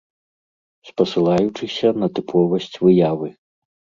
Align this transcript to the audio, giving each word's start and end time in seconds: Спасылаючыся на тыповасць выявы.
Спасылаючыся 0.89 1.89
на 2.03 2.07
тыповасць 2.15 2.75
выявы. 2.87 3.29